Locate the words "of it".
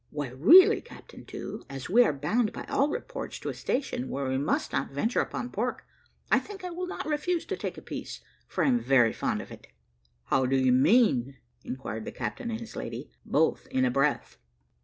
9.43-9.67